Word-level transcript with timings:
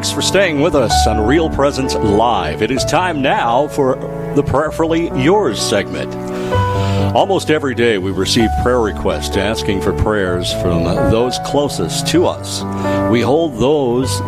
Thanks 0.00 0.12
for 0.12 0.22
staying 0.22 0.62
with 0.62 0.74
us 0.74 1.06
on 1.06 1.26
Real 1.26 1.50
Presence 1.50 1.94
Live. 1.94 2.62
It 2.62 2.70
is 2.70 2.86
time 2.86 3.20
now 3.20 3.68
for 3.68 3.96
the 4.34 4.42
Prayerfully 4.42 5.10
Yours 5.14 5.60
segment. 5.60 6.10
Almost 7.14 7.50
every 7.50 7.74
day 7.74 7.98
we 7.98 8.10
receive 8.10 8.48
prayer 8.62 8.80
requests 8.80 9.36
asking 9.36 9.82
for 9.82 9.92
prayers 9.92 10.54
from 10.54 10.84
those 11.10 11.38
closest 11.44 12.06
to 12.06 12.24
us. 12.24 12.62
We 13.12 13.20
hold 13.20 13.58
those 13.58 14.20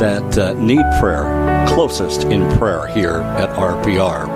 that 0.00 0.38
uh, 0.38 0.54
need 0.54 0.86
prayer 0.98 1.66
closest 1.68 2.22
in 2.24 2.48
prayer 2.56 2.86
here 2.86 3.20
at 3.36 3.50
RPR. 3.50 4.26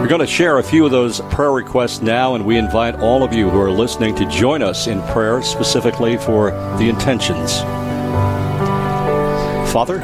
We're 0.00 0.08
going 0.08 0.22
to 0.22 0.26
share 0.26 0.56
a 0.56 0.62
few 0.62 0.86
of 0.86 0.90
those 0.90 1.20
prayer 1.30 1.52
requests 1.52 2.00
now, 2.00 2.34
and 2.34 2.46
we 2.46 2.56
invite 2.56 2.94
all 2.94 3.22
of 3.22 3.34
you 3.34 3.50
who 3.50 3.60
are 3.60 3.70
listening 3.70 4.14
to 4.14 4.24
join 4.30 4.62
us 4.62 4.86
in 4.86 5.02
prayer 5.08 5.42
specifically 5.42 6.16
for 6.16 6.50
the 6.78 6.88
intentions. 6.88 7.62
Father? 9.72 9.98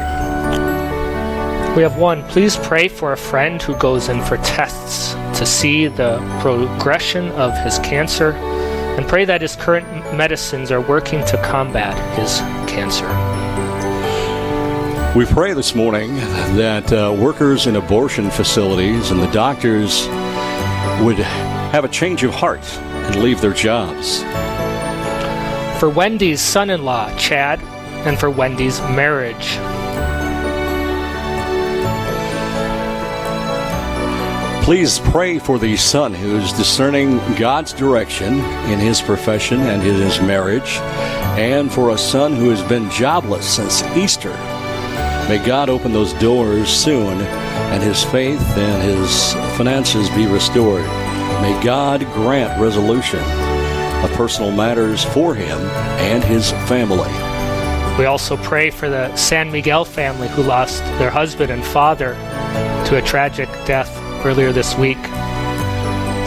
We 1.76 1.82
have 1.82 1.98
one. 1.98 2.22
Please 2.24 2.56
pray 2.56 2.88
for 2.88 3.12
a 3.12 3.16
friend 3.18 3.60
who 3.60 3.76
goes 3.76 4.08
in 4.08 4.22
for 4.22 4.38
tests 4.38 5.12
to 5.38 5.44
see 5.44 5.88
the 5.88 6.18
progression 6.40 7.28
of 7.32 7.56
his 7.58 7.78
cancer 7.80 8.32
and 8.32 9.06
pray 9.06 9.26
that 9.26 9.42
his 9.42 9.56
current 9.56 9.86
medicines 10.16 10.72
are 10.72 10.80
working 10.80 11.22
to 11.26 11.36
combat 11.42 11.94
his 12.18 12.38
cancer. 12.66 13.06
We 15.16 15.26
pray 15.26 15.52
this 15.52 15.74
morning 15.74 16.16
that 16.56 16.90
uh, 16.90 17.14
workers 17.16 17.66
in 17.66 17.76
abortion 17.76 18.30
facilities 18.30 19.10
and 19.10 19.20
the 19.20 19.30
doctors 19.30 20.06
would 21.04 21.18
have 21.18 21.84
a 21.84 21.88
change 21.88 22.24
of 22.24 22.32
heart 22.32 22.64
and 22.78 23.22
leave 23.22 23.42
their 23.42 23.52
jobs. 23.52 24.22
For 25.78 25.90
Wendy's 25.90 26.40
son 26.40 26.70
in 26.70 26.84
law, 26.84 27.14
Chad, 27.18 27.60
and 28.06 28.18
for 28.18 28.30
Wendy's 28.30 28.80
marriage. 28.80 29.58
Please 34.64 34.98
pray 34.98 35.38
for 35.38 35.58
the 35.58 35.76
son 35.76 36.12
who 36.12 36.36
is 36.36 36.52
discerning 36.52 37.18
God's 37.36 37.72
direction 37.72 38.34
in 38.70 38.78
his 38.78 39.00
profession 39.00 39.60
and 39.60 39.82
in 39.82 39.94
his 39.94 40.20
marriage, 40.20 40.76
and 41.38 41.72
for 41.72 41.90
a 41.90 41.98
son 41.98 42.34
who 42.34 42.50
has 42.50 42.62
been 42.64 42.90
jobless 42.90 43.48
since 43.48 43.82
Easter 43.96 44.36
May 45.28 45.44
God 45.44 45.68
open 45.68 45.92
those 45.92 46.14
doors 46.14 46.70
soon 46.70 47.20
and 47.20 47.82
his 47.82 48.02
faith 48.02 48.40
and 48.56 48.82
his 48.82 49.34
finances 49.58 50.08
be 50.10 50.26
restored. 50.26 50.86
May 51.42 51.60
God 51.62 52.00
grant 52.14 52.58
resolution 52.58 53.20
of 54.02 54.10
personal 54.14 54.50
matters 54.50 55.04
for 55.04 55.34
him 55.34 55.58
and 55.98 56.24
his 56.24 56.50
family. 56.66 57.27
We 57.98 58.04
also 58.06 58.36
pray 58.36 58.70
for 58.70 58.88
the 58.88 59.14
San 59.16 59.50
Miguel 59.50 59.84
family 59.84 60.28
who 60.28 60.44
lost 60.44 60.84
their 61.00 61.10
husband 61.10 61.50
and 61.50 61.64
father 61.64 62.14
to 62.86 62.96
a 62.96 63.02
tragic 63.02 63.48
death 63.66 63.90
earlier 64.24 64.52
this 64.52 64.76
week. 64.78 65.02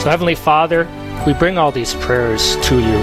So, 0.02 0.10
Heavenly 0.10 0.36
Father, 0.36 0.86
we 1.26 1.34
bring 1.34 1.58
all 1.58 1.72
these 1.72 1.94
prayers 1.94 2.58
to 2.68 2.76
you. 2.76 2.98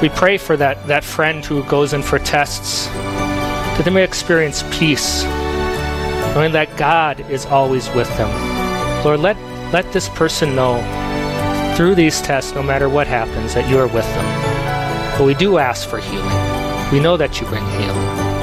We 0.00 0.08
pray 0.08 0.38
for 0.38 0.56
that, 0.56 0.86
that 0.86 1.04
friend 1.04 1.44
who 1.44 1.62
goes 1.64 1.92
in 1.92 2.02
for 2.02 2.18
tests 2.18 2.86
that 2.86 3.82
they 3.84 3.90
may 3.90 4.02
experience 4.02 4.64
peace, 4.70 5.22
knowing 6.34 6.52
that 6.52 6.74
God 6.78 7.20
is 7.30 7.44
always 7.44 7.90
with 7.90 8.08
them. 8.16 9.04
Lord, 9.04 9.20
let, 9.20 9.36
let 9.74 9.92
this 9.92 10.08
person 10.08 10.56
know 10.56 10.78
through 11.76 11.96
these 11.96 12.22
tests, 12.22 12.54
no 12.54 12.62
matter 12.62 12.88
what 12.88 13.06
happens, 13.06 13.52
that 13.52 13.68
you 13.68 13.78
are 13.78 13.88
with 13.88 14.06
them. 14.14 15.18
But 15.18 15.26
we 15.26 15.34
do 15.34 15.58
ask 15.58 15.86
for 15.86 15.98
healing. 15.98 16.55
We 16.92 17.00
know 17.00 17.16
that 17.16 17.40
you 17.40 17.46
bring 17.48 17.64
healing. 17.70 18.36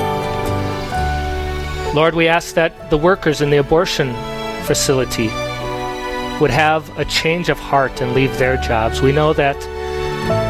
Lord, 1.96 2.14
we 2.14 2.28
ask 2.28 2.56
that 2.56 2.90
the 2.90 2.98
workers 2.98 3.40
in 3.40 3.52
the 3.52 3.58
abortion 3.58 4.14
facility 4.64 5.28
would 6.40 6.50
have 6.50 6.90
a 6.98 7.06
change 7.06 7.48
of 7.48 7.58
heart 7.58 8.02
and 8.02 8.14
leave 8.14 8.38
their 8.38 8.58
jobs. 8.58 9.02
We 9.02 9.12
know 9.12 9.32
that 9.34 9.56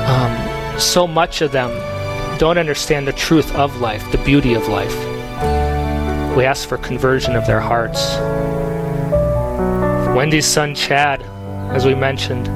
um, 0.09 0.79
so 0.79 1.05
much 1.05 1.41
of 1.41 1.51
them 1.51 1.69
don't 2.39 2.57
understand 2.57 3.07
the 3.07 3.13
truth 3.13 3.53
of 3.55 3.79
life, 3.79 4.11
the 4.11 4.17
beauty 4.19 4.53
of 4.53 4.67
life. 4.67 4.95
We 6.35 6.45
ask 6.45 6.67
for 6.67 6.77
conversion 6.77 7.35
of 7.35 7.45
their 7.45 7.59
hearts. 7.59 8.15
Wendy's 10.15 10.47
son 10.47 10.73
Chad, 10.73 11.21
as 11.71 11.85
we 11.85 11.93
mentioned, 11.93 12.47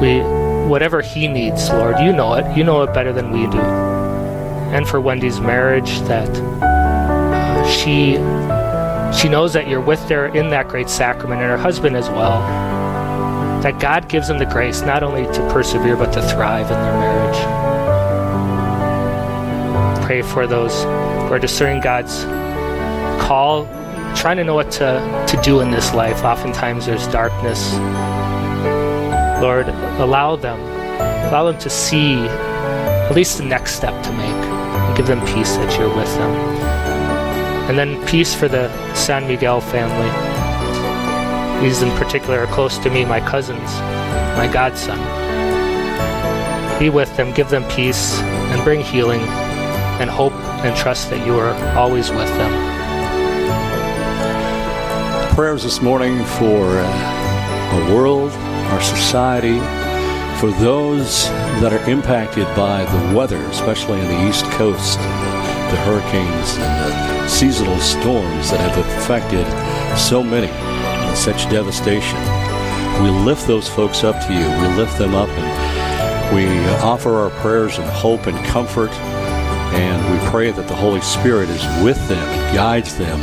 we 0.00 0.22
whatever 0.68 1.02
he 1.02 1.28
needs, 1.28 1.70
Lord, 1.70 1.98
you 2.00 2.12
know 2.12 2.34
it. 2.34 2.56
You 2.56 2.64
know 2.64 2.82
it 2.82 2.92
better 2.92 3.12
than 3.12 3.30
we 3.30 3.46
do. 3.46 3.97
And 4.74 4.86
for 4.86 5.00
Wendy's 5.00 5.40
marriage, 5.40 6.00
that 6.02 6.28
uh, 6.62 7.66
she 7.68 8.16
she 9.18 9.28
knows 9.28 9.52
that 9.54 9.68
you're 9.68 9.80
with 9.80 10.00
her 10.08 10.26
in 10.26 10.50
that 10.50 10.68
great 10.68 10.88
sacrament, 10.88 11.40
and 11.40 11.50
her 11.50 11.56
husband 11.58 11.96
as 11.96 12.08
well. 12.10 12.40
That 13.62 13.80
God 13.80 14.08
gives 14.08 14.28
them 14.28 14.38
the 14.38 14.46
grace 14.46 14.82
not 14.82 15.02
only 15.02 15.24
to 15.24 15.40
persevere 15.52 15.96
but 15.96 16.12
to 16.12 16.22
thrive 16.28 16.70
in 16.70 16.76
their 16.76 16.98
marriage 16.98 17.68
pray 20.08 20.22
for 20.22 20.46
those 20.46 20.72
who 20.84 21.34
are 21.34 21.38
discerning 21.38 21.82
God's 21.82 22.24
call, 23.22 23.66
trying 24.16 24.38
to 24.38 24.42
know 24.42 24.54
what 24.54 24.70
to, 24.70 25.26
to 25.28 25.40
do 25.42 25.60
in 25.60 25.70
this 25.70 25.92
life. 25.92 26.24
Oftentimes 26.24 26.86
there's 26.86 27.06
darkness. 27.08 27.74
Lord, 29.42 29.68
allow 30.00 30.34
them, 30.34 30.58
allow 31.28 31.44
them 31.52 31.60
to 31.60 31.68
see 31.68 32.14
at 33.08 33.16
least 33.16 33.38
the 33.38 33.44
next 33.44 33.74
step 33.74 34.02
to 34.04 34.12
make. 34.12 34.26
And 34.26 34.96
give 34.96 35.06
them 35.06 35.24
peace 35.26 35.56
that 35.56 35.78
you're 35.78 35.94
with 35.96 36.14
them. 36.16 36.30
And 37.70 37.78
then 37.78 38.04
peace 38.06 38.34
for 38.34 38.48
the 38.48 38.68
San 38.94 39.26
Miguel 39.26 39.62
family. 39.62 40.10
These 41.62 41.80
in 41.80 41.90
particular 41.96 42.40
are 42.40 42.46
close 42.46 42.76
to 42.78 42.90
me, 42.90 43.06
my 43.06 43.20
cousins, 43.20 43.70
my 44.36 44.48
godson. 44.52 44.98
Be 46.78 46.90
with 46.90 47.16
them, 47.16 47.32
give 47.32 47.48
them 47.48 47.64
peace, 47.70 48.18
and 48.20 48.62
bring 48.62 48.82
healing 48.82 49.20
and 50.00 50.10
hope 50.10 50.34
and 50.62 50.76
trust 50.76 51.08
that 51.10 51.26
you 51.26 51.36
are 51.38 51.54
always 51.76 52.10
with 52.10 52.28
them. 52.36 52.52
Prayers 55.34 55.62
this 55.62 55.80
morning 55.80 56.18
for 56.24 56.78
uh, 56.78 57.72
our 57.72 57.94
world, 57.94 58.32
our 58.32 58.82
society, 58.82 59.60
for 60.38 60.52
those 60.52 61.24
that 61.60 61.72
are 61.72 61.90
impacted 61.90 62.46
by 62.54 62.84
the 62.84 63.16
weather, 63.16 63.38
especially 63.46 63.98
in 63.98 64.06
the 64.06 64.28
East 64.28 64.44
Coast, 64.52 64.96
the 64.98 65.76
hurricanes 65.82 66.56
and 66.58 66.92
the 66.92 67.28
seasonal 67.28 67.76
storms 67.80 68.48
that 68.52 68.60
have 68.60 68.78
affected 68.78 69.44
so 69.98 70.22
many 70.22 70.46
and 70.46 71.18
such 71.18 71.50
devastation. 71.50 72.18
We 73.02 73.10
lift 73.10 73.48
those 73.48 73.68
folks 73.68 74.04
up 74.04 74.14
to 74.26 74.32
you. 74.32 74.48
We 74.62 74.76
lift 74.76 74.96
them 74.96 75.16
up 75.16 75.28
and 75.28 76.36
we 76.36 76.46
offer 76.84 77.16
our 77.16 77.30
prayers 77.40 77.78
and 77.78 77.88
hope 77.90 78.28
and 78.28 78.38
comfort 78.46 78.92
and 79.74 80.12
we 80.12 80.30
pray 80.30 80.52
that 80.52 80.68
the 80.68 80.76
Holy 80.76 81.00
Spirit 81.00 81.48
is 81.48 81.64
with 81.82 81.98
them 82.08 82.28
and 82.28 82.56
guides 82.56 82.96
them 82.96 83.18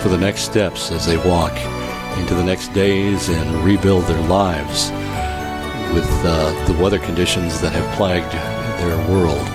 for 0.00 0.08
the 0.08 0.18
next 0.18 0.42
steps 0.42 0.90
as 0.90 1.06
they 1.06 1.18
walk 1.18 1.56
into 2.18 2.34
the 2.34 2.44
next 2.44 2.72
days 2.72 3.28
and 3.28 3.64
rebuild 3.64 4.04
their 4.06 4.22
lives 4.28 4.90
with 5.92 6.08
uh, 6.24 6.66
the 6.66 6.82
weather 6.82 6.98
conditions 6.98 7.60
that 7.60 7.72
have 7.72 7.96
plagued 7.96 8.32
their 8.80 8.96
world. 9.10 9.46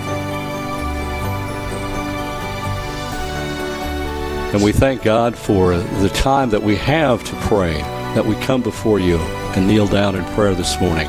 And 4.54 4.62
we 4.62 4.72
thank 4.72 5.02
God 5.02 5.36
for 5.36 5.76
the 5.76 6.08
time 6.08 6.50
that 6.50 6.62
we 6.62 6.76
have 6.76 7.22
to 7.24 7.36
pray, 7.46 7.74
that 8.14 8.24
we 8.24 8.34
come 8.36 8.62
before 8.62 8.98
you 8.98 9.18
and 9.18 9.66
kneel 9.66 9.86
down 9.86 10.14
in 10.14 10.24
prayer 10.34 10.54
this 10.54 10.80
morning. 10.80 11.06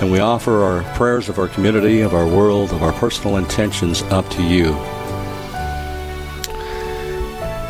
And 0.00 0.12
we 0.12 0.20
offer 0.20 0.62
our 0.62 0.82
prayers 0.94 1.28
of 1.28 1.38
our 1.38 1.48
community, 1.48 2.00
of 2.02 2.14
our 2.14 2.26
world, 2.26 2.70
of 2.70 2.82
our 2.82 2.92
personal 2.92 3.38
intentions 3.38 4.02
up 4.04 4.28
to 4.30 4.42
you. 4.42 4.72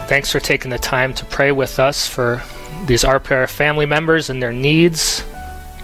Thanks 0.07 0.31
for 0.31 0.41
taking 0.41 0.71
the 0.71 0.79
time 0.79 1.15
to 1.15 1.25
pray 1.25 1.53
with 1.53 1.79
us 1.79 2.07
for 2.07 2.43
these 2.87 3.05
RPR 3.05 3.49
family 3.49 3.87
members 3.87 4.29
and 4.29 4.43
their 4.43 4.53
needs. 4.53 5.25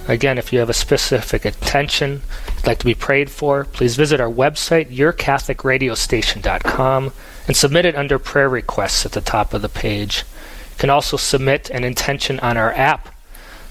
Again, 0.09 0.39
if 0.39 0.53
you 0.53 0.61
have 0.61 0.71
a 0.71 0.75
specific 0.75 1.45
intention 1.45 2.23
you'd 2.57 2.67
like 2.67 2.79
to 2.79 2.85
be 2.85 2.95
prayed 2.95 3.29
for, 3.31 3.65
please 3.65 3.97
visit 3.97 4.21
our 4.21 4.31
website, 4.31 4.89
yourcatholicradiostation.com, 4.91 7.13
and 7.49 7.57
submit 7.57 7.85
it 7.85 7.97
under 7.97 8.19
prayer 8.19 8.49
requests 8.49 9.05
at 9.05 9.13
the 9.13 9.21
top 9.21 9.53
of 9.53 9.63
the 9.63 9.69
page. 9.69 10.25
You 10.71 10.77
can 10.79 10.91
also 10.91 11.17
submit 11.17 11.71
an 11.71 11.85
intention 11.85 12.39
on 12.41 12.57
our 12.57 12.73
app, 12.73 13.09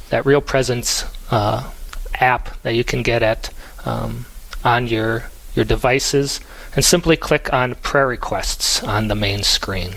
that 0.09 0.25
Real 0.25 0.41
Presence 0.41 1.05
uh, 1.31 1.71
app 2.15 2.61
that 2.63 2.75
you 2.75 2.83
can 2.83 3.01
get 3.01 3.23
at 3.23 3.49
um, 3.85 4.25
on 4.63 4.87
your 4.87 5.29
your 5.55 5.65
devices, 5.65 6.41
and 6.75 6.83
simply 6.83 7.15
click 7.15 7.53
on 7.53 7.75
prayer 7.75 8.07
requests 8.07 8.83
on 8.83 9.07
the 9.07 9.15
main 9.15 9.41
screen. 9.41 9.93